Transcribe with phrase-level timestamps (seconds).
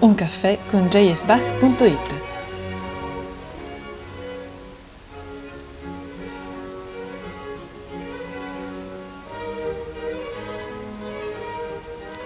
[0.00, 2.14] Un caffè con jsbach.it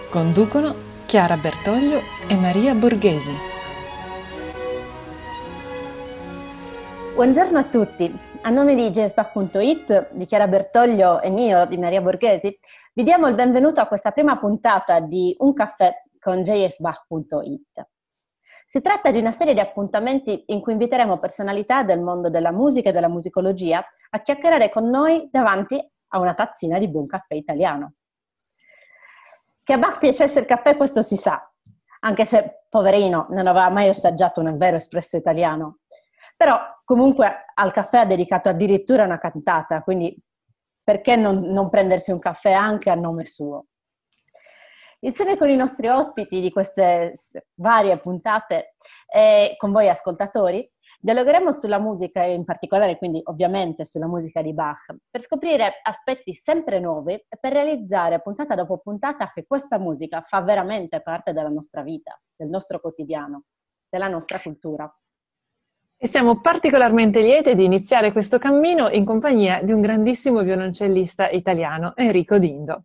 [0.08, 0.74] Conducono
[1.06, 3.32] Chiara Bertoglio e Maria Borghesi.
[7.16, 8.16] Buongiorno a tutti.
[8.42, 12.56] A nome di jsbach.it, di Chiara Bertoglio e mio, di Maria Borghesi,
[12.92, 17.88] vi diamo il benvenuto a questa prima puntata di Un caffè con jsbach.it.
[18.64, 22.88] Si tratta di una serie di appuntamenti in cui inviteremo personalità del mondo della musica
[22.88, 27.96] e della musicologia a chiacchierare con noi davanti a una tazzina di buon caffè italiano.
[29.62, 31.46] Che a Bach piacesse il caffè questo si sa,
[32.00, 35.80] anche se poverino non aveva mai assaggiato un vero espresso italiano.
[36.38, 40.18] Però comunque al caffè ha dedicato addirittura una cantata, quindi
[40.82, 43.66] perché non, non prendersi un caffè anche a nome suo?
[45.04, 47.12] Insieme con i nostri ospiti di queste
[47.56, 50.66] varie puntate e con voi ascoltatori,
[50.98, 56.34] dialogheremo sulla musica e in particolare quindi ovviamente sulla musica di Bach per scoprire aspetti
[56.34, 61.50] sempre nuovi e per realizzare puntata dopo puntata che questa musica fa veramente parte della
[61.50, 63.44] nostra vita, del nostro quotidiano,
[63.86, 64.90] della nostra cultura.
[65.98, 71.94] E siamo particolarmente liete di iniziare questo cammino in compagnia di un grandissimo violoncellista italiano,
[71.94, 72.84] Enrico Dindo.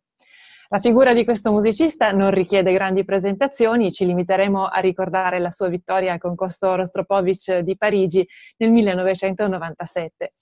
[0.72, 5.68] La figura di questo musicista non richiede grandi presentazioni, ci limiteremo a ricordare la sua
[5.68, 8.24] vittoria al concorso Rostropovich di Parigi
[8.58, 10.34] nel 1997.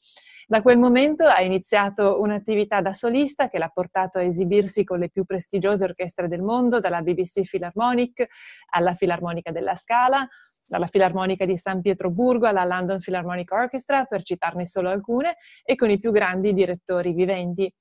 [0.45, 5.09] Da quel momento ha iniziato un'attività da solista che l'ha portato a esibirsi con le
[5.09, 8.27] più prestigiose orchestre del mondo, dalla BBC Philharmonic
[8.71, 10.27] alla Filarmonica della Scala,
[10.67, 15.89] dalla Filarmonica di San Pietroburgo alla London Philharmonic Orchestra, per citarne solo alcune, e con
[15.89, 17.73] i più grandi direttori viventi.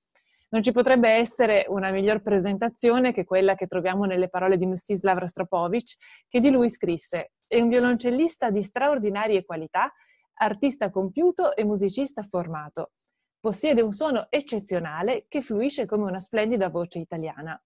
[0.48, 5.18] Non ci potrebbe essere una miglior presentazione che quella che troviamo nelle parole di Mstislav
[5.18, 5.96] Rostropovich,
[6.28, 9.92] che di lui scrisse: È un violoncellista di straordinarie qualità,
[10.34, 12.92] artista compiuto e musicista formato.
[13.40, 17.60] Possiede un suono eccezionale che fluisce come una splendida voce italiana.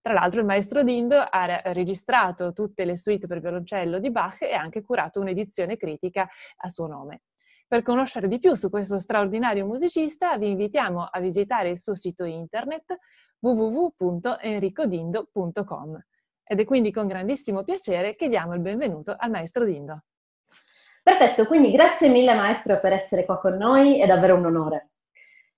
[0.00, 4.52] Tra l'altro il maestro Dindo ha registrato tutte le suite per violoncello di Bach e
[4.52, 7.22] ha anche curato un'edizione critica a suo nome.
[7.66, 12.24] Per conoscere di più su questo straordinario musicista vi invitiamo a visitare il suo sito
[12.24, 12.96] internet
[13.40, 15.98] www.enricodindo.com
[16.46, 20.04] ed è quindi con grandissimo piacere che diamo il benvenuto al maestro Dindo.
[21.02, 24.90] Perfetto, quindi grazie mille maestro per essere qua con noi, è davvero un onore.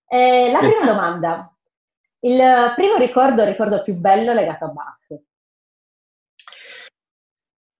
[0.08, 1.52] Eh, la prima domanda,
[2.20, 5.06] il primo ricordo, il ricordo più bello legato a Bach?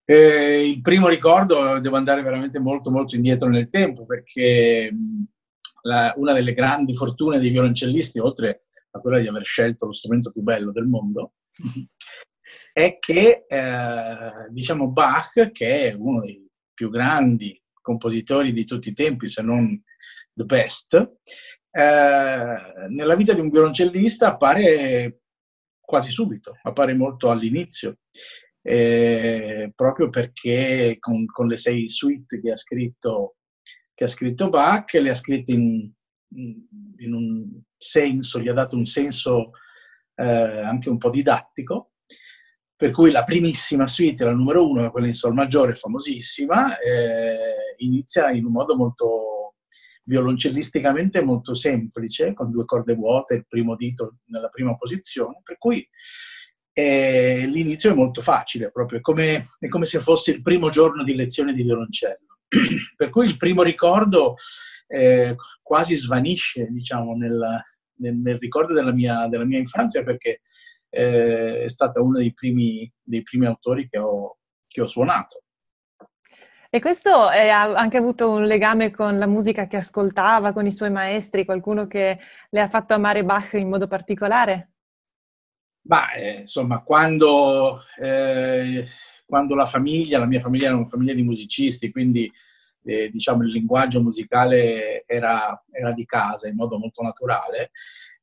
[0.09, 4.95] Eh, il primo ricordo, devo andare veramente molto molto indietro nel tempo, perché
[5.83, 10.31] la, una delle grandi fortune dei violoncellisti, oltre a quella di aver scelto lo strumento
[10.31, 11.33] più bello del mondo,
[12.73, 18.95] è che, eh, diciamo, Bach, che è uno dei più grandi compositori di tutti i
[18.95, 19.83] tempi, se non
[20.35, 20.95] the best,
[21.73, 22.57] eh,
[22.91, 25.23] nella vita di un violoncellista appare
[25.81, 27.99] quasi subito, appare molto all'inizio
[28.69, 33.37] eh, proprio perché con, con, le sei suite che ha scritto,
[33.95, 35.89] che ha scritto Bach, le ha scritte in,
[36.35, 39.53] in, un senso, gli ha dato un senso
[40.17, 41.93] eh, anche un po' didattico,
[42.75, 48.33] per cui la primissima suite, la numero uno, quella in Sol maggiore, famosissima, eh, inizia
[48.33, 49.55] in un modo molto
[50.03, 55.89] violoncellisticamente molto semplice, con due corde vuote, il primo dito nella prima posizione, per cui
[56.79, 61.15] e l'inizio è molto facile, proprio come, è come, se fosse il primo giorno di
[61.15, 62.37] lezione di violoncello.
[62.95, 64.35] per cui il primo ricordo
[64.87, 67.65] eh, quasi svanisce, diciamo, nel,
[67.95, 70.43] nel, nel ricordo della mia, della mia, infanzia perché
[70.91, 74.37] eh, è stata uno dei primi, dei primi autori che ho,
[74.69, 75.45] che ho suonato.
[76.69, 80.73] E questo è, ha anche avuto un legame con la musica che ascoltava, con i
[80.73, 82.19] suoi maestri, qualcuno che
[82.51, 84.73] le ha fatto amare Bach in modo particolare?
[85.87, 88.87] Ma eh, insomma, quando, eh,
[89.25, 92.31] quando, la famiglia, la mia famiglia era una famiglia di musicisti, quindi
[92.85, 97.71] eh, diciamo il linguaggio musicale era, era, di casa in modo molto naturale.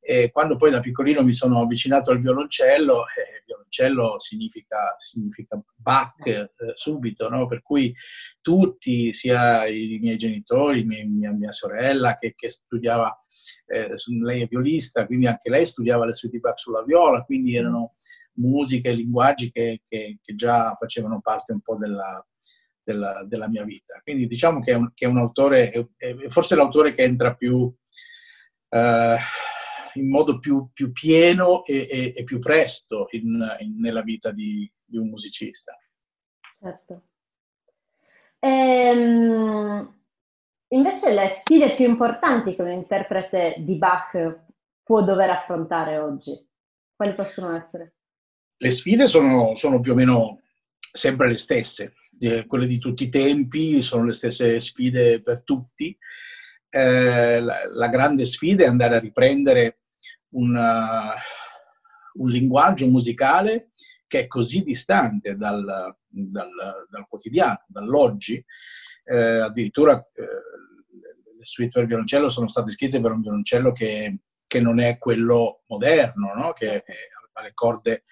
[0.05, 6.25] E quando poi da piccolino mi sono avvicinato al violoncello, eh, violoncello significa, significa Bach
[6.25, 7.47] eh, subito, no?
[7.47, 7.95] per cui
[8.41, 13.17] tutti, sia i miei genitori, mia, mia, mia sorella che, che studiava
[13.67, 17.55] eh, lei è violista, quindi anche lei studiava le sue di Bach sulla viola, quindi
[17.55, 17.95] erano
[18.35, 22.25] musiche e linguaggi che, che, che, già facevano parte un po' della,
[22.83, 23.99] della, della mia vita.
[24.03, 27.35] Quindi diciamo che è un, che è un autore, è, è forse l'autore che entra
[27.35, 27.73] più
[28.69, 29.17] eh,
[29.95, 34.71] in modo più, più pieno e, e, e, più presto in, in, nella vita di,
[34.83, 35.77] di un musicista.
[36.59, 37.03] Certo.
[38.39, 39.99] Ehm,
[40.69, 44.39] invece le sfide più importanti che un interprete di Bach
[44.83, 46.33] può dover affrontare oggi,
[46.95, 47.95] quali possono essere?
[48.57, 50.41] Le sfide sono, sono più o meno
[50.91, 55.97] sempre le stesse, eh, quelle di tutti i tempi, sono le stesse sfide per tutti.
[56.69, 59.82] Eh, la, la, grande sfida è andare a riprendere
[60.29, 61.13] una,
[62.13, 63.71] un linguaggio musicale
[64.07, 66.49] che è così distante dal, dal,
[66.89, 68.43] dal quotidiano, dall'oggi.
[69.05, 70.21] Eh, addirittura eh,
[71.37, 75.63] le suite per violoncello sono state scritte per un violoncello che, che non è quello
[75.67, 76.53] moderno, no?
[76.53, 78.03] che aveva le corde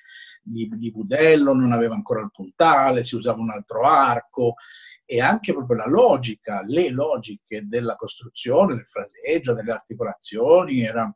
[0.41, 4.55] di, di budello, non aveva ancora il puntale, si usava un altro arco
[5.05, 11.15] e anche proprio la logica, le logiche della costruzione, del fraseggio, delle articolazioni era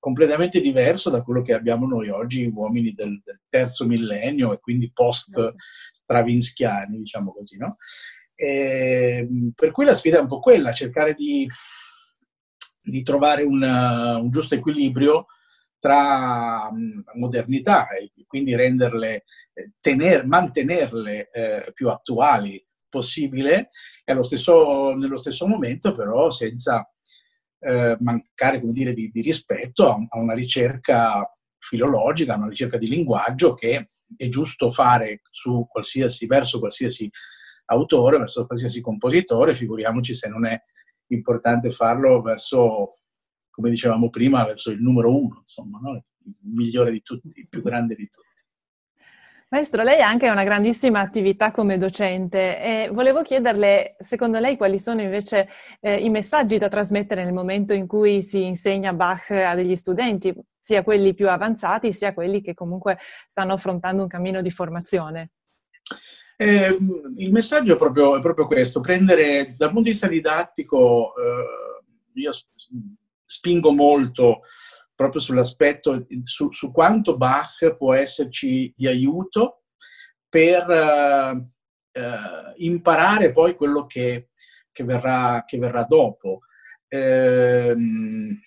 [0.00, 4.90] completamente diverso da quello che abbiamo noi oggi, uomini del, del terzo millennio e quindi
[4.92, 7.76] post-stravinschiani, diciamo così, no?
[8.34, 11.46] E, per cui la sfida è un po' quella, cercare di,
[12.82, 15.26] di trovare una, un giusto equilibrio
[15.78, 16.70] tra
[17.14, 23.70] modernità e quindi renderle, eh, tener, mantenerle eh, più attuali possibile
[24.04, 26.90] e allo stesso, nello stesso momento però senza
[27.60, 31.28] eh, mancare dire, di, di rispetto a, a, una ricerca
[31.58, 33.86] filologica, una ricerca di linguaggio che
[34.16, 35.20] è giusto fare
[35.68, 37.08] qualsiasi, verso qualsiasi
[37.66, 40.60] autore, verso qualsiasi compositore, figuriamoci se non è
[41.08, 43.00] importante farlo verso
[43.50, 46.04] come dicevamo prima, verso il numero uno, insomma, no?
[46.24, 48.28] il migliore di tutti, il più grande di tutti.
[49.52, 54.78] Maestro, lei ha anche una grandissima attività come docente e volevo chiederle, secondo lei, quali
[54.78, 55.48] sono invece
[55.80, 60.32] eh, i messaggi da trasmettere nel momento in cui si insegna Bach a degli studenti,
[60.60, 62.98] sia quelli più avanzati, sia quelli che comunque
[63.28, 65.30] stanno affrontando un cammino di formazione?
[66.36, 66.78] Eh,
[67.16, 72.30] il messaggio è proprio, è proprio, questo, prendere dal punto di vista didattico, eh, io
[73.24, 74.42] spingo molto
[75.00, 79.62] proprio sull'aspetto, su, su, quanto Bach può esserci di aiuto
[80.28, 84.28] per uh, uh, imparare poi quello che,
[84.70, 86.40] che, verrà, che verrà, dopo.
[86.88, 88.42] Ehm,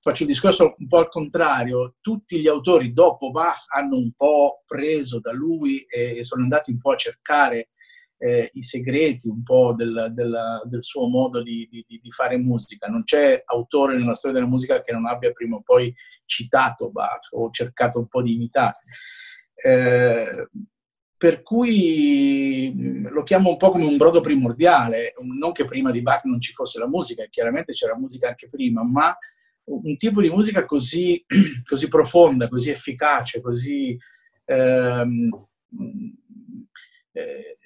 [0.00, 4.62] faccio un discorso un po' al contrario, tutti gli autori dopo Bach hanno un po'
[4.64, 7.70] preso da lui e, e sono andati un po' a cercare
[8.16, 12.86] eh, i segreti un po' del, del, del suo modo di, di, di, fare musica.
[12.86, 15.94] Non c'è autore nella storia della musica che non abbia prima o poi
[16.24, 18.78] citato Bach o cercato un po' di imitare.
[19.54, 20.48] Eh,
[21.16, 26.02] per cui mm, lo chiamo un po' come un brodo primordiale, non che prima di
[26.02, 29.16] Bach non ci fosse la musica, chiaramente c'era musica anche prima, ma
[29.64, 31.24] un tipo di musica così,
[31.64, 33.96] così profonda, così efficace, così
[34.44, 35.30] ehm,
[37.12, 37.58] eh,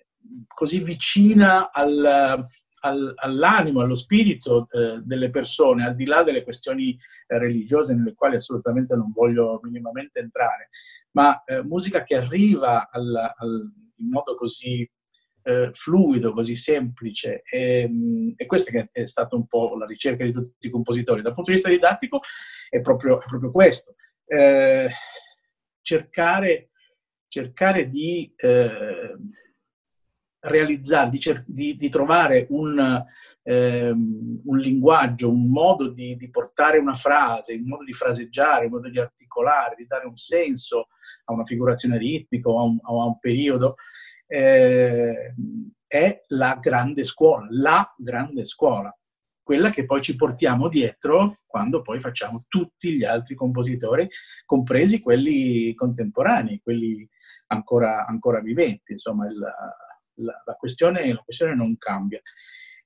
[0.47, 2.45] così vicina al,
[2.81, 8.15] al, all'animo, allo spirito eh, delle persone, al di là delle questioni eh, religiose nelle
[8.15, 10.71] quali assolutamente non voglio minimamente entrare,
[11.13, 13.35] ma eh, musica che arriva al,
[13.97, 14.89] in modo così
[15.43, 17.43] eh, fluido, così semplice.
[17.43, 17.91] E,
[18.37, 21.23] e, questa che è stata un po' la ricerca di tutti i compositori.
[21.23, 22.21] Dal punto di vista didattico
[22.69, 23.95] è proprio, è proprio questo.
[24.27, 24.89] Eh,
[25.81, 26.71] cercare,
[27.29, 29.17] cercare di eh,
[30.41, 33.05] realizzare, di, cer- di, di trovare un,
[33.43, 38.73] ehm, un, linguaggio, un modo di, di, portare una frase, un modo di fraseggiare, un
[38.73, 40.89] modo di articolare, di dare un senso
[41.25, 43.75] a una figurazione ritmica o a un, a un periodo,
[44.27, 45.35] eh,
[45.87, 48.95] è la grande scuola, la grande scuola,
[49.43, 54.07] quella che poi ci portiamo dietro quando poi facciamo tutti gli altri compositori,
[54.45, 57.09] compresi quelli contemporanei, quelli
[57.47, 58.93] ancora, ancora viventi.
[58.93, 59.41] Insomma, il,
[60.19, 62.21] la, la, questione, la questione non cambia.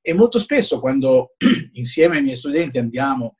[0.01, 1.35] E molto spesso quando
[1.73, 3.37] insieme ai miei studenti andiamo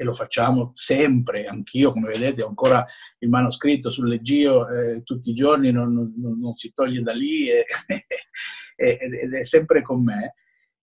[0.00, 2.86] e lo facciamo sempre, anch'io come vedete ho ancora
[3.18, 7.48] il manoscritto sul leggio eh, tutti i giorni, non, non, non, si toglie da lì
[7.50, 7.66] e,
[8.76, 10.34] ed è sempre con me.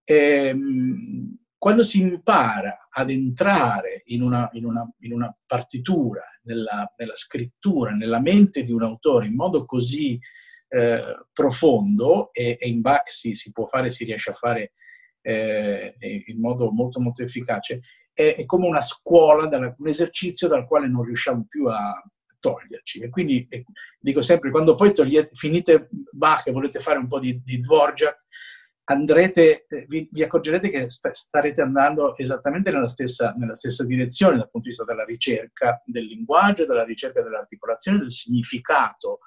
[0.04, 0.15] E,
[0.48, 7.15] ehm, quando si impara ad entrare in una, in una, in una partitura, nella, nella,
[7.15, 10.20] scrittura, nella mente di un autore in modo così
[10.75, 14.74] eh, profondo e, e, in Bach si, si, può fare, si riesce a fare
[15.22, 17.79] eh, in modo molto molto efficace,
[18.12, 22.03] è, è come una scuola, un esercizio dal quale non riusciamo più a
[22.39, 23.00] toglierci.
[23.00, 23.63] E quindi eh,
[23.98, 28.25] dico sempre, quando poi togliete, finite Bach e volete fare un po' di, di Dvorak,
[28.84, 34.36] andrete, eh, vi, vi, accorgerete che sta, starete andando esattamente nella stessa, nella stessa, direzione
[34.36, 39.20] dal punto di vista della ricerca del linguaggio, della ricerca dell'articolazione, del significato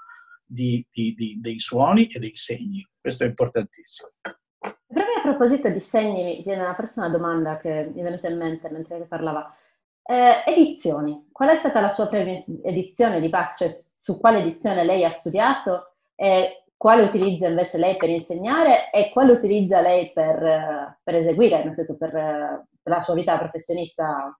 [0.49, 2.87] di, di, di, dei suoni e dei segni.
[2.99, 4.11] Questo è importantissimo.
[4.19, 8.39] Proprio a proposito di segni, mi viene una prossima domanda che mi è venuta in
[8.39, 9.55] mente mentre parlava.
[10.03, 11.29] Eh, edizioni.
[11.31, 13.59] Qual è stata la sua prima edizione di Bach?
[13.59, 15.97] Cioè, su quale edizione lei ha studiato?
[16.15, 21.75] E quale utilizza invece lei per insegnare e quale utilizza lei per, per eseguire, nel
[21.75, 24.35] senso per, per, la sua vita professionista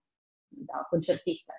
[0.49, 1.53] da concertista?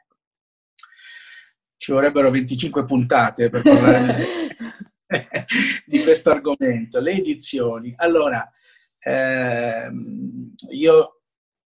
[1.80, 7.00] Ci vorrebbero 25 puntate per parlare di, di questo argomento.
[7.00, 7.94] Le edizioni.
[7.96, 8.52] Allora,
[9.00, 11.22] ehm, io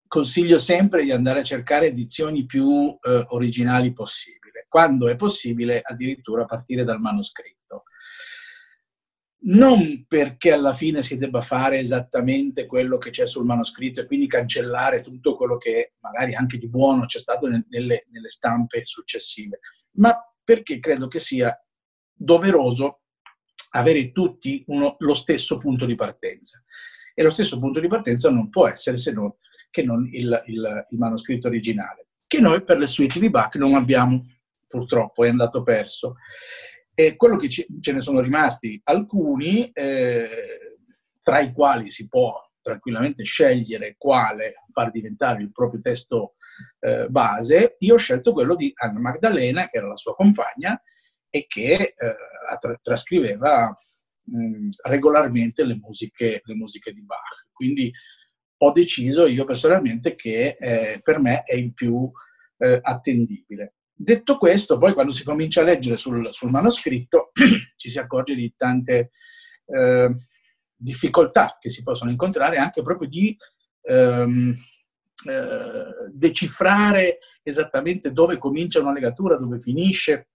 [0.07, 6.45] consiglio sempre di andare a cercare edizioni più eh, originali possibile, quando è possibile addirittura
[6.45, 7.58] partire dal manoscritto.
[9.41, 14.27] Non perché alla fine si debba fare esattamente quello che c'è sul manoscritto e quindi
[14.27, 19.59] cancellare tutto quello che magari anche di buono c'è stato nelle, nelle stampe successive,
[19.93, 21.57] ma perché credo che sia
[22.13, 23.03] doveroso
[23.71, 26.61] avere tutti uno, lo stesso punto di partenza.
[27.13, 29.33] E lo stesso punto di partenza non può essere se non
[29.69, 33.75] che non il, il, il manoscritto originale, che noi per le suite di Bach non
[33.75, 34.23] abbiamo,
[34.67, 36.15] purtroppo, è andato perso.
[36.99, 40.75] E quello che ce ne sono rimasti alcuni, eh,
[41.21, 46.33] tra i quali si può tranquillamente scegliere quale far diventare il proprio testo
[46.81, 50.77] eh, base, io ho scelto quello di Anna Magdalena, che era la sua compagna,
[51.29, 52.15] e che eh,
[52.59, 53.73] tra- trascriveva
[54.23, 57.47] mh, regolarmente le musiche, le musiche di Bach.
[57.53, 57.89] Quindi
[58.57, 62.11] ho deciso io personalmente che eh, per me è il più
[62.57, 63.75] eh, attendibile.
[64.01, 67.31] Detto questo, poi quando si comincia a leggere sul, sul manoscritto
[67.75, 69.11] ci si accorge di tante
[69.65, 70.09] eh,
[70.73, 73.35] difficoltà che si possono incontrare anche proprio di
[73.81, 74.55] ehm,
[75.25, 80.29] eh, decifrare esattamente dove comincia una legatura, dove finisce,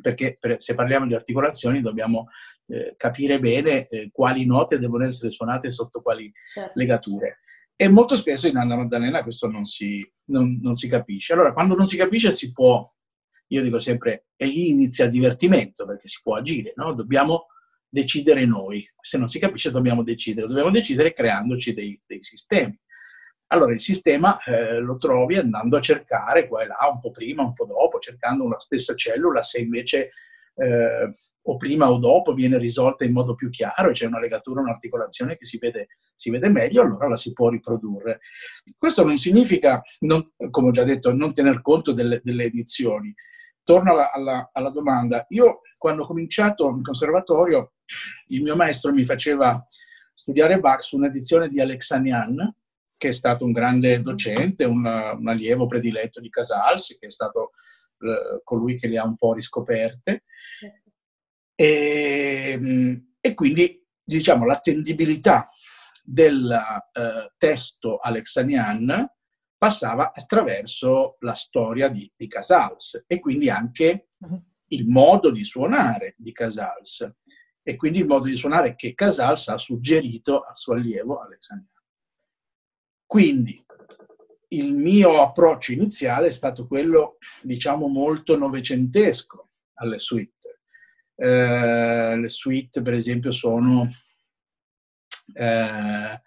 [0.00, 2.28] perché per, se parliamo di articolazioni dobbiamo
[2.66, 6.70] eh, capire bene eh, quali note devono essere suonate sotto quali certo.
[6.76, 7.40] legature.
[7.76, 11.32] E molto spesso in Anna Maddalena questo non si, non, non si capisce.
[11.32, 12.88] Allora, quando non si capisce si può,
[13.48, 16.92] io dico sempre, e lì inizia il divertimento, perché si può agire, no?
[16.92, 17.46] Dobbiamo
[17.88, 18.84] decidere noi.
[19.00, 20.46] Se non si capisce dobbiamo decidere.
[20.46, 22.78] Dobbiamo decidere creandoci dei, dei sistemi.
[23.48, 27.42] Allora il sistema eh, lo trovi andando a cercare qua e là, un po' prima,
[27.42, 30.10] un po' dopo, cercando una stessa cellula, se invece
[30.56, 31.10] eh,
[31.46, 35.36] o prima o dopo viene risolta in modo più chiaro e c'è una legatura, un'articolazione
[35.36, 38.20] che si vede, si vede meglio, allora la si può riprodurre.
[38.78, 43.12] Questo non significa, non, come ho già detto, non tener conto delle, delle edizioni.
[43.62, 45.24] Torno alla, alla, alla, domanda.
[45.28, 47.72] Io quando ho cominciato in conservatorio,
[48.28, 49.64] il mio maestro mi faceva
[50.12, 52.54] studiare Bach su un'edizione di Alexanian,
[52.96, 57.52] che è stato un grande docente, un, un allievo prediletto di Casals, che è stato
[58.42, 60.24] colui che le ha un po' riscoperte.
[61.54, 65.46] E, ehm, e quindi, diciamo, l'attendibilità
[66.02, 66.50] del
[66.92, 69.08] eh, testo alexanian
[69.56, 74.42] passava attraverso la storia di, di, Casals e quindi anche uh-huh.
[74.68, 77.10] il modo di suonare di Casals
[77.62, 81.70] e quindi il modo di suonare che Casals ha suggerito al suo allievo Alexanian.
[83.06, 83.64] Quindi
[84.56, 90.60] il mio approccio iniziale è stato quello, diciamo, molto novecentesco alle suite.
[91.16, 93.88] Eh, le suite, per esempio, sono
[95.34, 96.22] eh,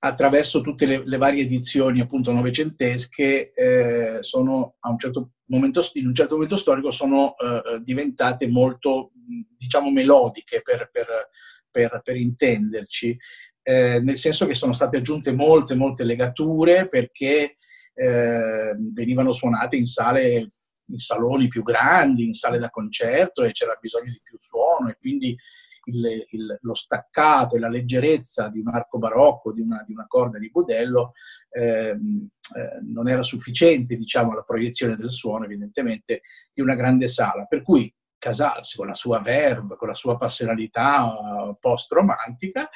[0.00, 6.06] attraverso tutte le, le, varie edizioni appunto novecentesche, eh, sono a un certo momento, in
[6.06, 9.10] un certo momento storico sono eh, diventate molto,
[9.56, 11.30] diciamo, melodiche per, per,
[11.70, 13.16] per, per intenderci
[13.68, 17.58] eh, nel senso che sono state aggiunte molte, molte legature perché
[17.92, 20.46] eh, venivano suonate in sale
[20.90, 24.96] in saloni più grandi, in sale da concerto e c'era bisogno di più suono e
[24.98, 25.36] quindi
[25.84, 30.06] il, il, lo staccato e la leggerezza di un arco barocco, di una, di una
[30.06, 31.12] corda di budello,
[31.50, 36.22] ehm, eh, non era sufficiente diciamo, alla proiezione del suono, evidentemente,
[36.54, 37.44] di una grande sala.
[37.44, 42.70] Per cui Casals, con la sua verve, con la sua passionalità post-romantica,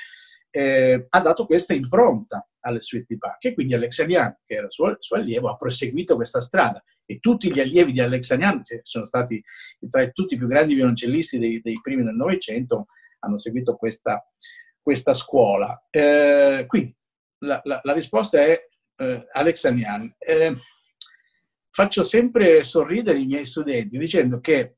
[0.55, 4.97] eh, ha dato questa impronta alle suite di Bach e quindi Alexanian, che era suo,
[4.99, 9.43] suo, allievo, ha proseguito questa strada e tutti gli allievi di Alexanian, che sono stati
[9.91, 12.87] tra tutti i più grandi violoncellisti dei, dei primi del Novecento,
[13.21, 14.23] hanno seguito questa,
[14.81, 15.87] questa scuola.
[15.91, 16.95] Eh, quindi
[17.39, 20.15] la, la, la, risposta è eh, Alexanian.
[20.19, 20.53] Eh,
[21.71, 24.77] faccio sempre sorridere i miei studenti dicendo che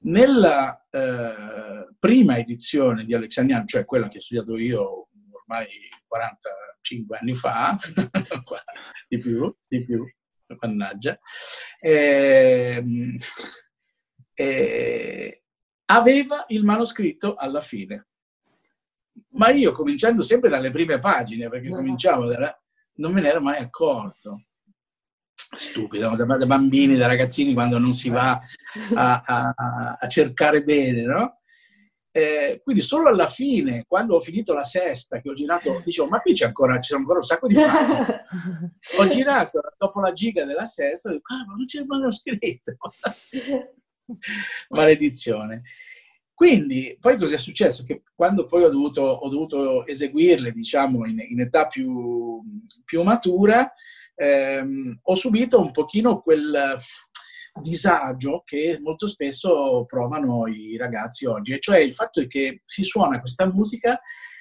[0.00, 5.66] nella eh, prima edizione di Alexanian, cioè quella che ho studiato io ormai
[6.06, 7.76] 45 anni fa,
[9.08, 10.04] di più, di più,
[10.60, 11.18] mannaggia,
[11.80, 12.84] eh,
[14.34, 15.42] eh,
[15.86, 18.06] aveva il manoscritto alla fine.
[19.30, 22.56] Ma io, cominciando sempre dalle prime pagine, perché cominciavo da...
[22.94, 24.44] non me ne ero mai accorto.
[25.56, 28.40] Stupido, da, da bambini, da ragazzini, quando non si va
[28.94, 31.38] a, a, a cercare bene, no?
[32.10, 36.20] Eh, quindi solo alla fine, quando ho finito la sesta, che ho girato, dicevo, ma
[36.20, 38.24] qui c'è ancora, ci sono ancora un sacco di pagine.
[38.98, 42.76] ho girato dopo la giga della sesta, dico, ah, ma non c'è il manoscritto.
[44.70, 45.62] Maledizione.
[46.34, 47.84] Quindi, poi cosa è successo?
[47.84, 52.42] Che quando poi ho dovuto, ho dovuto eseguirle, diciamo, in, in età più,
[52.84, 53.72] più matura,
[54.18, 56.76] ehm, ho subito un pochino quel
[57.60, 63.20] disagio che molto spesso provano i ragazzi oggi, e cioè il fatto che si suona
[63.20, 64.00] questa musica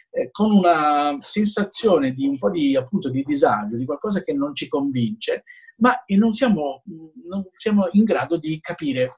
[0.09, 4.55] eh, con una sensazione di un po' di, appunto, di disagio, di qualcosa che non
[4.55, 5.43] ci convince,
[5.77, 9.15] ma non siamo, non siamo in grado di capire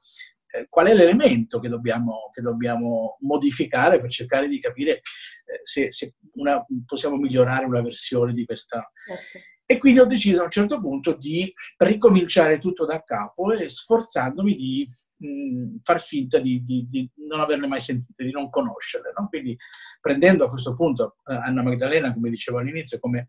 [0.52, 5.92] eh, qual è l'elemento che dobbiamo, che dobbiamo, modificare per cercare di capire eh, se,
[5.92, 8.90] se una, possiamo migliorare una versione di questa.
[9.06, 9.38] Certo.
[9.70, 14.56] E quindi ho deciso a un certo punto di ricominciare tutto da capo e sforzandomi
[14.56, 19.12] di mh, far finta di, di, di, non averle mai sentite, di non conoscerle.
[19.16, 19.28] No?
[19.28, 19.56] Quindi
[20.00, 23.28] prendendo a questo punto eh, Anna Magdalena, come dicevo all'inizio, come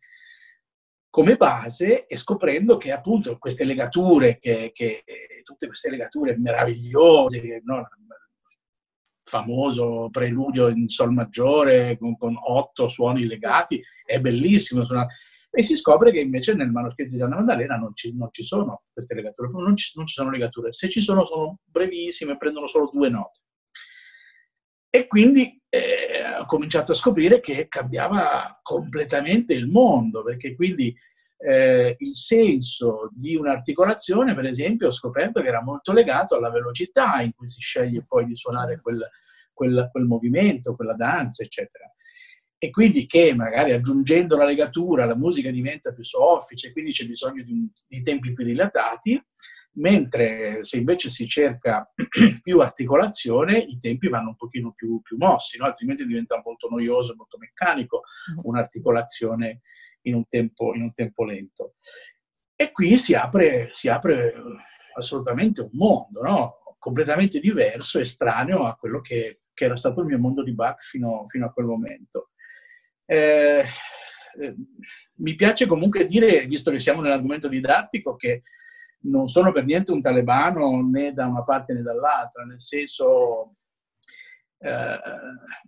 [1.11, 5.03] come base e scoprendo che appunto queste legature, che, che
[5.43, 7.87] tutte queste legature meravigliose, no?
[9.25, 14.85] famoso preludio in sol maggiore con, con, otto suoni legati, è bellissimo.
[15.53, 18.83] E si scopre che invece nel manoscritto di Anna Maddalena non ci, non ci sono
[18.91, 20.71] queste legature, non ci, non ci, sono legature.
[20.71, 23.39] Se ci sono, sono brevissime, prendono solo due note.
[24.89, 30.95] E quindi eh, ho cominciato a scoprire che cambiava completamente il mondo, perché quindi
[31.37, 37.21] eh, il senso di un'articolazione, per esempio, ho scoperto che era molto legato alla velocità
[37.21, 39.05] in cui si sceglie poi di suonare quel,
[39.51, 41.91] quel, quel movimento, quella danza, eccetera.
[42.63, 47.41] E quindi che magari aggiungendo la legatura la musica diventa più soffice, quindi c'è bisogno
[47.41, 49.19] di, di tempi più dilatati,
[49.77, 51.91] mentre se invece si cerca
[52.39, 55.65] più articolazione, i tempi vanno un pochino più, più mossi, no?
[55.65, 58.01] altrimenti diventa molto noioso, molto meccanico
[58.33, 58.39] mm.
[58.43, 59.61] un'articolazione
[60.03, 61.73] in un tempo, in un tempo lento.
[62.55, 64.35] E qui si apre, si apre
[64.95, 66.55] assolutamente un mondo, no?
[66.77, 71.25] completamente diverso, estraneo a quello che, che, era stato il mio mondo di Bach fino,
[71.27, 72.29] fino a quel momento.
[73.11, 73.65] Eh,
[74.39, 74.55] eh,
[75.15, 78.43] mi piace comunque dire, visto che siamo nell'argomento didattico, che
[79.01, 83.55] non sono per niente un talebano né da una parte né dall'altra, nel senso
[84.59, 84.99] eh,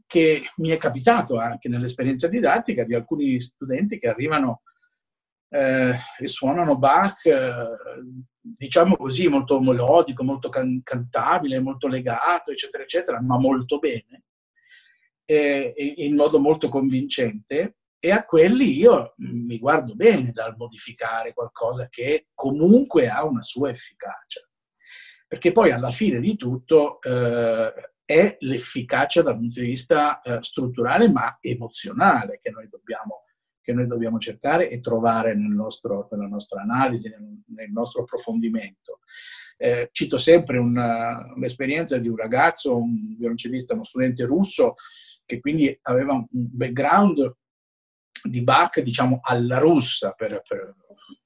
[0.08, 4.62] che mi è capitato anche nell'esperienza didattica di alcuni studenti che arrivano
[5.50, 7.66] eh, e suonano Bach, eh,
[8.40, 14.24] diciamo così, molto melodico, molto can- cantabile, molto legato, eccetera, eccetera, ma molto bene,
[15.26, 21.32] e, e in modo molto convincente e a quelli io mi guardo bene dal modificare
[21.32, 24.42] qualcosa che comunque ha una sua efficacia.
[25.26, 31.10] Perché poi alla fine di tutto eh, è l'efficacia dal punto di vista eh, strutturale
[31.10, 33.24] ma emozionale che noi dobbiamo,
[33.62, 39.00] che noi dobbiamo cercare e trovare nel nostro, nella nostra analisi, nel, nel nostro approfondimento.
[39.56, 44.74] Eh, cito sempre una, un'esperienza di un ragazzo, un violoncellista, uno studente russo,
[45.26, 47.36] che quindi aveva un background
[48.24, 50.76] di Bach, diciamo, alla russa, per, per,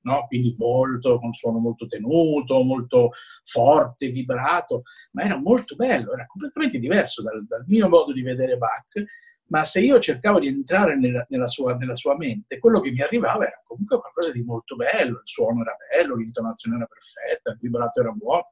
[0.01, 0.25] no?
[0.27, 3.11] quindi molto, con suono molto tenuto, molto
[3.43, 8.57] forte, vibrato, ma era molto bello, era completamente diverso dal, dal mio modo di vedere
[8.57, 9.03] Bach,
[9.49, 13.01] ma se io cercavo di entrare nella, nella, sua, nella, sua, mente, quello che mi
[13.01, 17.57] arrivava era comunque qualcosa di molto bello, il suono era bello, l'intonazione era perfetta, il
[17.61, 18.47] vibrato era buono,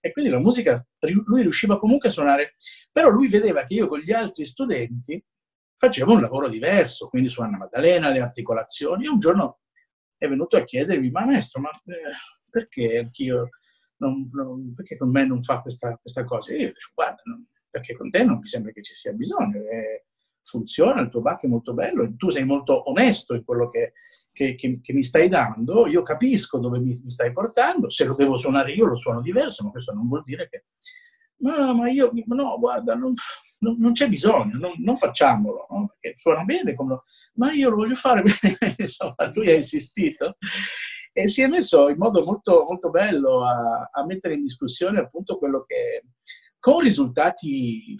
[0.00, 2.54] e quindi la musica lui riusciva comunque a suonare,
[2.92, 5.22] però lui vedeva che io con gli altri studenti
[5.76, 9.60] facevo un lavoro diverso, quindi su Anna Maddalena, le articolazioni, e un giorno
[10.16, 12.12] è venuto a chiedermi, ma maestro, ma eh,
[12.50, 13.50] perché anch'io,
[13.98, 16.52] non, non, perché con me non fa questa, questa cosa?
[16.52, 19.58] E io dico, guarda, non, perché con te non mi sembra che ci sia bisogno,
[19.68, 20.06] eh,
[20.48, 23.92] funziona, il tuo back è molto bello, e tu sei molto onesto in quello che,
[24.32, 28.14] che, che, che mi stai dando, io capisco dove mi, mi, stai portando, se lo
[28.14, 30.64] devo suonare io lo suono diverso, ma questo non vuol dire che...
[31.40, 33.12] Ma, ma io, no, guarda, non,
[33.60, 35.86] non, non c'è bisogno, non, non facciamolo, no?
[35.86, 37.02] perché suona bene, come,
[37.34, 40.36] ma io lo voglio fare bene, insomma, lui ha insistito
[41.12, 45.38] e si è messo in modo molto, molto bello a, a mettere in discussione appunto
[45.38, 46.04] quello che,
[46.68, 47.96] con risultati,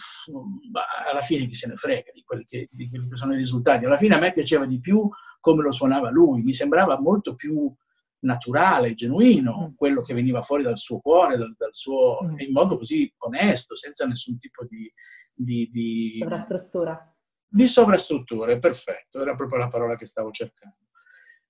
[1.11, 3.87] alla fine chi se ne frega di quelli, che, di quelli, che, sono i risultati.
[3.87, 5.09] Alla fine a me piaceva di più
[5.41, 7.73] come lo suonava lui, mi sembrava molto più
[8.21, 9.75] naturale, genuino, mm.
[9.75, 12.41] quello che veniva fuori dal suo cuore, dal, dal suo, mm.
[12.41, 14.93] in modo così onesto, senza nessun tipo di...
[15.33, 17.17] di, di sovrastruttura.
[17.51, 20.77] Di sovrastruttura, perfetto, era proprio la parola che stavo cercando.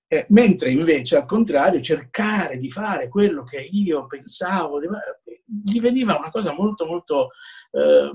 [0.07, 4.79] Eh, mentre invece, al contrario, cercare di fare quello che io pensavo,
[5.63, 7.29] gli veniva una cosa molto, molto
[7.71, 8.11] eh,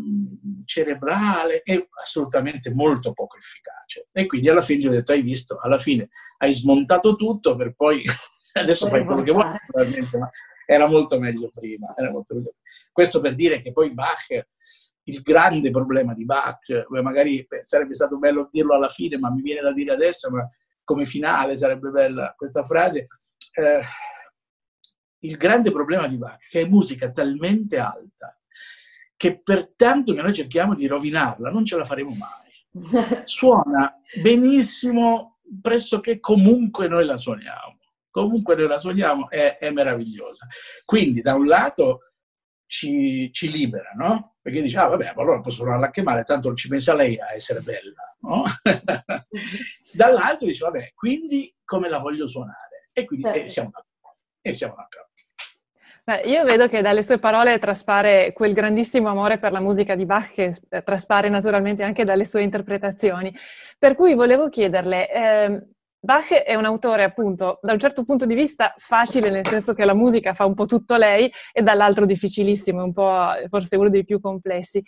[0.64, 4.08] cerebrale e assolutamente molto poco efficace.
[4.12, 7.74] E quindi alla fine gli ho detto, hai visto, alla fine hai smontato tutto per
[7.74, 8.02] poi,
[8.54, 10.30] adesso fai quello che vuoi, naturalmente, ma
[10.66, 11.92] era molto meglio prima.
[12.10, 12.54] Molto meglio.
[12.92, 14.46] Questo per dire che poi Bach
[15.04, 19.60] il grande problema di Bach, magari sarebbe stato bello dirlo alla fine, ma mi viene
[19.60, 20.48] da dire adesso, ma
[20.82, 23.08] come finale sarebbe bella questa frase.
[23.52, 23.82] Eh,
[25.24, 28.38] il grande problema di Bach che è musica talmente alta
[29.16, 33.22] che per tanto che noi cerchiamo di rovinarla non ce la faremo mai.
[33.24, 37.78] Suona benissimo pressoché comunque noi la suoniamo.
[38.10, 40.46] Comunque noi la suoniamo, è, è meravigliosa.
[40.84, 42.12] Quindi da un lato
[42.66, 44.36] ci, ci libera, no?
[44.40, 47.32] Perché dice, ah vabbè, allora posso suonarla anche male, tanto non ci pensa lei a
[47.34, 48.44] essere bella, no?
[49.92, 52.90] Dall'altro dice, vabbè, quindi come la voglio suonare?
[52.92, 54.20] E quindi eh, siamo d'accordo.
[54.40, 55.10] E siamo d'accordo.
[56.06, 60.04] Beh, io vedo che dalle sue parole traspare quel grandissimo amore per la musica di
[60.04, 63.34] Bach che eh, traspare naturalmente anche dalle sue interpretazioni.
[63.78, 65.66] Per cui volevo chiederle, eh,
[65.98, 69.86] Bach è un autore appunto da un certo punto di vista facile, nel senso che
[69.86, 73.88] la musica fa un po' tutto lei, e dall'altro difficilissimo, è un po' forse uno
[73.88, 74.84] dei più complessi.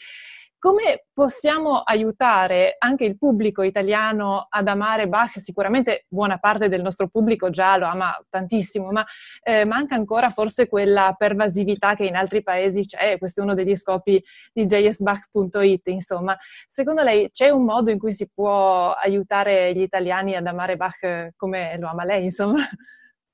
[0.67, 5.39] Come possiamo aiutare anche il pubblico italiano ad amare Bach?
[5.39, 9.07] Sicuramente buona parte del nostro pubblico già lo ama tantissimo, ma
[9.45, 13.17] eh, manca ancora forse quella pervasività che in altri paesi c'è.
[13.17, 14.21] Questo è uno degli scopi
[14.53, 15.87] di jsbach.it.
[15.87, 16.37] Insomma,
[16.69, 21.29] secondo lei c'è un modo in cui si può aiutare gli italiani ad amare Bach
[21.37, 22.25] come lo ama lei?
[22.25, 22.67] Insomma.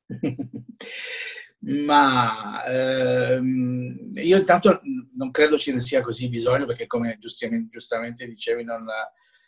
[1.64, 4.80] ma ehm, io intanto
[5.14, 8.84] non credo ce ne sia così bisogno perché come giustamente, giustamente dicevi non,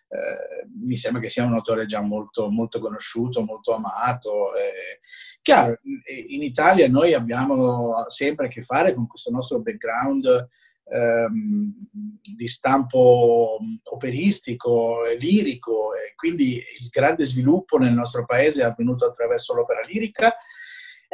[0.09, 4.55] eh, mi sembra che sia un autore già molto, molto conosciuto, molto amato.
[4.55, 5.01] Eh.
[5.43, 5.81] Chiaro,
[6.29, 10.49] in Italia noi abbiamo sempre a che fare con questo nostro background
[10.85, 13.59] ehm, di stampo
[13.91, 19.81] operistico e lirico e quindi il grande sviluppo nel nostro paese è avvenuto attraverso l'opera
[19.81, 20.35] lirica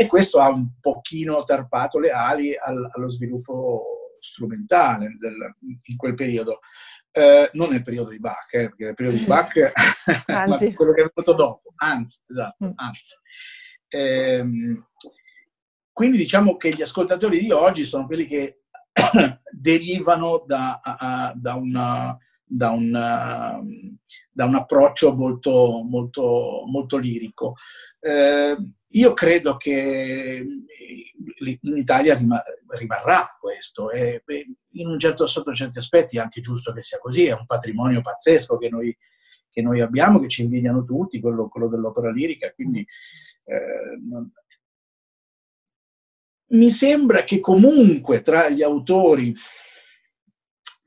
[0.00, 5.56] e questo ha un pochino tarpato le ali al, allo sviluppo strumentale del,
[5.88, 6.60] in quel periodo.
[7.10, 9.52] Eh, non nel periodo di Bach, eh, perché nel periodo di Bach
[10.26, 12.70] ma quello che è venuto dopo, anzi, esatto, mm.
[12.76, 13.14] anzi.
[13.88, 14.44] Eh,
[15.92, 18.62] quindi diciamo che gli ascoltatori di oggi sono quelli che
[19.52, 20.80] derivano da,
[21.34, 22.16] da, una,
[22.50, 23.60] da, una,
[24.30, 27.54] da, un approccio molto, molto, molto lirico.
[28.00, 28.56] Eh,
[28.88, 32.20] io credo che eh, in Italia
[32.76, 34.24] rimarrà questo e
[34.72, 38.00] in un certo, sotto certi aspetti è anche giusto che sia così, è un patrimonio
[38.00, 38.96] pazzesco che noi,
[39.48, 42.84] che noi abbiamo, che ci invidiano tutti, quello, quello dell'opera lirica, quindi
[43.44, 44.28] eh, non...
[46.48, 49.32] mi sembra che comunque tra gli autori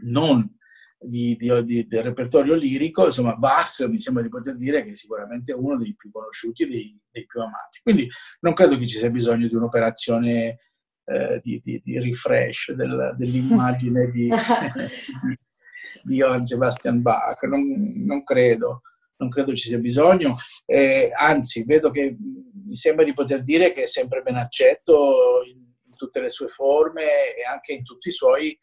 [0.04, 0.58] non
[1.04, 4.96] di, di, di, del repertorio lirico, insomma Bach mi sembra di poter dire che è
[4.96, 7.80] sicuramente uno dei più conosciuti e dei, dei, più amati.
[7.82, 8.10] Quindi
[8.42, 10.60] non credo che ci sia bisogno di un'operazione
[11.06, 14.30] eh, di, di, refresh del, dell'immagine di,
[16.04, 17.62] di Johann Sebastian Bach, non,
[18.06, 18.82] non, credo.
[19.16, 20.36] Non credo ci sia bisogno,
[20.66, 25.60] eh, anzi vedo che mi sembra di poter dire che è sempre ben accetto in,
[25.86, 27.04] in tutte le sue forme
[27.38, 28.58] e anche in tutti i suoi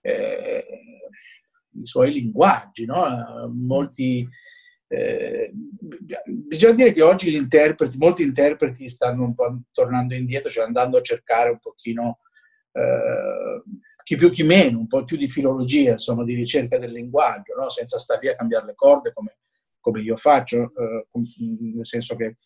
[0.00, 0.64] eh,
[1.86, 3.50] suoi linguaggi, no?
[3.54, 4.28] molti,
[4.88, 5.52] eh,
[6.24, 10.98] bisogna dire che oggi gli interpreti, molti interpreti stanno un po' tornando indietro, cioè andando
[10.98, 12.20] a cercare un pochino,
[12.72, 13.62] eh,
[14.02, 17.68] chi più chi meno, un po' più di filologia, insomma, di ricerca del linguaggio, no?
[17.70, 19.38] senza stare lì a cambiare le corde come,
[19.80, 21.06] come io faccio, eh,
[21.74, 22.36] nel senso che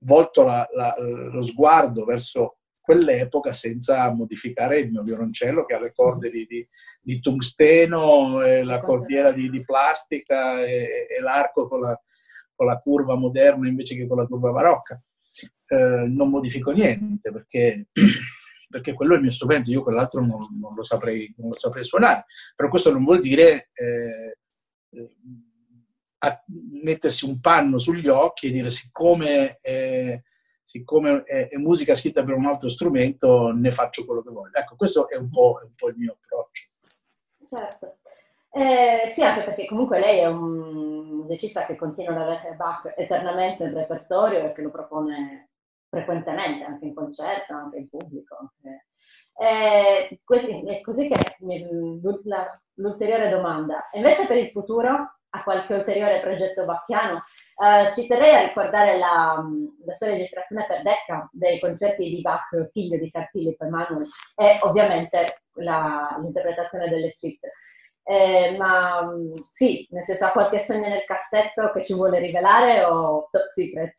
[0.00, 2.55] volto la, la, lo sguardo verso
[2.86, 6.64] quell'epoca senza modificare il mio violoncello che ha le corde di, di,
[7.00, 12.00] di tungsteno, la cordiera di, di plastica e, e l'arco con la,
[12.54, 15.02] con la, curva moderna invece che con la curva barocca.
[15.66, 17.88] Eh, non modifico niente perché,
[18.70, 21.84] perché, quello è il mio strumento, io quell'altro non, non, lo, saprei, non lo, saprei,
[21.84, 22.26] suonare.
[22.54, 24.36] Però questo non vuol dire eh,
[26.84, 29.58] mettersi un panno sugli occhi e dire siccome...
[29.60, 30.22] Eh,
[30.66, 34.58] siccome è, è, musica scritta per un altro strumento, ne faccio quello che voglio.
[34.58, 36.68] Ecco, questo è un po', è un po il mio approccio.
[37.46, 37.98] Certo.
[38.50, 43.64] Eh, sì, anche perché comunque lei è un musicista che continua ad avere Bach eternamente
[43.64, 45.50] nel repertorio e che lo propone
[45.88, 48.54] frequentemente, anche in concerto, anche in pubblico.
[49.38, 51.36] Eh, è così che
[52.74, 53.84] l'ulteriore domanda.
[53.92, 57.22] Invece per il futuro, a qualche ulteriore progetto bacchiano,
[57.62, 59.44] eh, ci terrei a ricordare la,
[59.84, 64.58] la, sua registrazione per Decca dei concerti di Bach, figlio di Carl Philipp Emanuel, e
[64.62, 67.52] ovviamente la, l'interpretazione delle suite.
[68.08, 69.12] Eh, ma
[69.52, 73.94] sì, nel senso ha qualche sogno nel cassetto che ci vuole rivelare o top secret?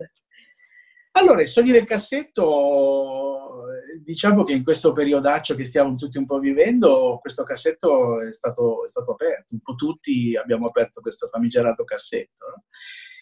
[1.18, 3.64] Allora, i sogni del cassetto,
[4.04, 8.86] diciamo che in questo periodaccio che stiamo tutti un po' vivendo, questo cassetto è stato,
[8.86, 12.46] è stato aperto, un po' tutti abbiamo aperto questo famigerato cassetto.
[12.46, 12.64] No?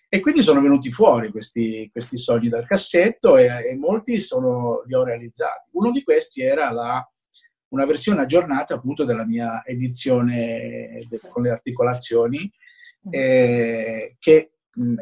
[0.10, 4.94] E quindi sono venuti fuori questi, questi sogni dal cassetto e, e, molti sono, li
[4.94, 5.70] ho realizzati.
[5.72, 7.10] Uno di questi era la,
[7.70, 12.52] una versione aggiornata appunto della mia edizione de, con le articolazioni,
[13.10, 14.50] eh, che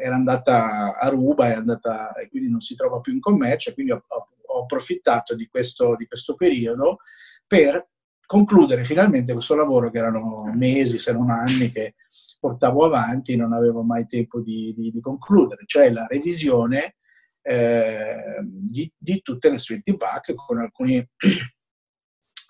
[0.00, 4.04] era andata a ruba andata, e quindi non si trova più in commercio, quindi ho,
[4.06, 6.98] ho approfittato di questo, di questo periodo
[7.46, 7.88] per
[8.26, 11.94] concludere finalmente questo lavoro che erano mesi, se non anni, che
[12.38, 16.96] portavo avanti non avevo mai tempo di, di, di concludere, cioè la revisione
[17.42, 21.06] eh, di, di, tutte le suite di Bach con alcuni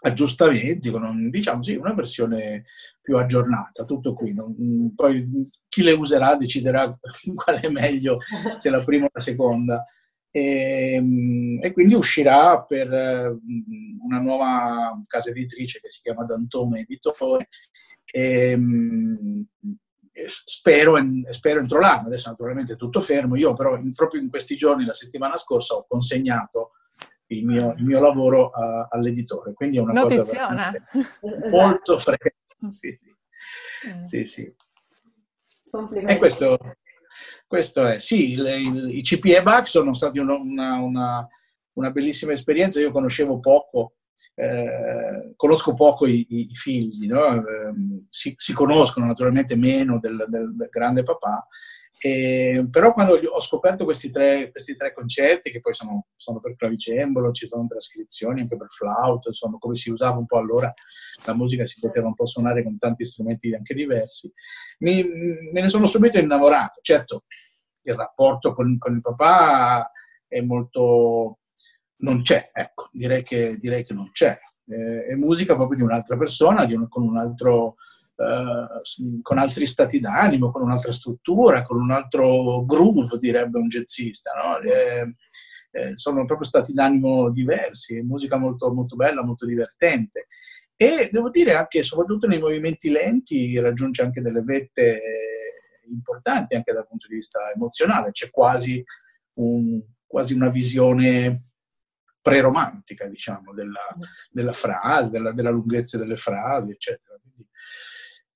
[0.05, 2.65] aggiustamenti, con diciamo sì, una versione
[3.01, 4.35] più aggiornata, tutto qui.
[4.35, 5.27] Non, poi
[5.69, 6.97] chi le userà deciderà
[7.35, 8.19] qual è meglio,
[8.59, 9.85] se la prima o la seconda.
[10.31, 17.49] E, ehm, e, quindi uscirà per una nuova casa editrice che si chiama Dantone Editore
[18.05, 18.59] e,
[20.13, 20.97] spero,
[21.31, 24.85] spero entro l'anno, adesso naturalmente è tutto fermo, io però in, proprio in questi giorni,
[24.85, 26.73] la settimana scorsa, ho consegnato
[27.29, 29.53] il mio, il mio lavoro uh, all'editore.
[29.55, 30.73] Quindi è una Notiziona.
[30.91, 32.31] cosa molto fresca.
[32.69, 33.15] Sì, sì.
[33.89, 34.05] Mm.
[34.05, 34.55] sì, sì.
[36.07, 36.59] E questo,
[37.47, 41.27] questo è, sì, il, il, i CPE BAC sono stati una, una,
[41.73, 42.81] una, bellissima esperienza.
[42.81, 43.97] Io conoscevo poco,
[44.35, 47.37] eh, conosco poco i, i figli, no?
[47.39, 47.73] eh,
[48.09, 51.47] si, si, conoscono naturalmente meno del, del, del grande papà,
[51.99, 56.55] e, però quando ho scoperto questi tre, questi tre, concerti, che poi sono, sono, per
[56.57, 60.73] clavicembalo, ci sono trascrizioni anche per flauto, insomma, come si usava un po' allora,
[61.25, 64.31] la musica si poteva un po' suonare con tanti strumenti anche diversi,
[64.81, 66.81] mi, me ne sono subito innamorato.
[66.83, 67.25] Certo,
[67.83, 69.91] il rapporto con, con il papà
[70.27, 71.39] è molto...
[71.99, 74.39] non c'è, ecco, direi che, direi che non c'è.
[74.67, 77.77] Eh, è musica proprio di un'altra persona, di un, con un altro
[78.17, 84.33] eh, con altri stati d'animo, con un'altra struttura, con un altro groove, direbbe un jazzista.
[84.33, 84.59] No?
[84.59, 85.15] Eh,
[85.71, 90.29] eh, sono proprio stati d'animo diversi, musica molto, molto bella, molto divertente.
[90.77, 95.03] E devo dire anche, soprattutto nei movimenti lenti, raggiunge anche delle vette
[95.89, 98.13] importanti anche dal punto di vista emozionale.
[98.13, 98.83] C'è quasi,
[99.35, 101.55] un, quasi una visione
[102.21, 103.81] preromantica, diciamo, della,
[104.31, 107.19] della frase, della, della, lunghezza delle frasi, eccetera.
[107.21, 107.47] Quindi,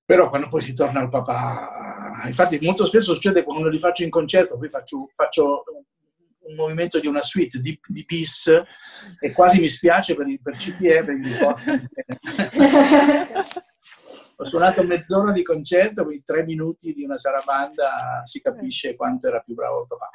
[0.09, 4.09] però quando poi si torna al papà, infatti molto spesso succede quando li faccio in
[4.09, 5.63] concerto, poi faccio, faccio
[6.47, 8.51] un movimento di una suite di, di, bis
[9.19, 11.37] e quasi mi spiace per, per CPE perché mi
[14.37, 19.41] Ho suonato mezz'ora di concerto, quindi tre minuti di una sarabanda, si capisce quanto era
[19.41, 20.09] più bravo il papà.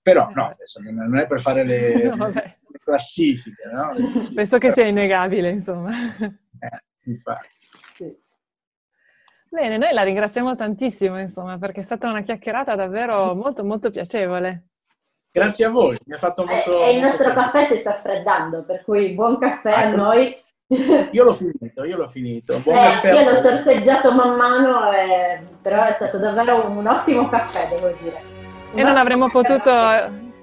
[0.00, 3.64] Però no, adesso non è per fare le, no, le classifiche.
[3.72, 3.94] No?
[4.32, 5.90] Penso che sia innegabile, insomma.
[5.90, 8.28] Eh, infatti.
[9.52, 14.66] Bene, noi la ringraziamo tantissimo, insomma, perché è stata una chiacchierata davvero molto, molto piacevole.
[15.32, 16.80] Grazie a voi, mi ha fatto molto...
[16.80, 20.36] E il nostro molto caffè si sta freddando, per cui buon caffè ah, a noi.
[21.10, 22.60] Io l'ho finito, io l'ho finito.
[22.60, 25.42] Buon eh, sì, io l'ho sorseggiato man mano, e...
[25.60, 28.22] però è stato davvero un ottimo caffè, devo dire.
[28.70, 29.72] Un e non avremmo, potuto,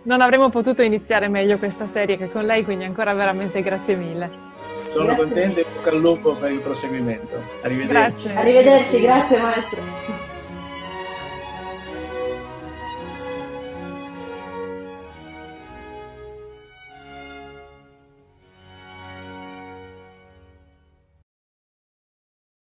[0.04, 4.47] non avremmo potuto iniziare meglio questa serie che con lei, quindi ancora veramente grazie mille.
[4.88, 7.42] Sono contento e bocca al lupo per il proseguimento.
[7.62, 7.94] Arrivederci.
[7.94, 8.36] Grazie.
[8.36, 10.17] Arrivederci, grazie maestro.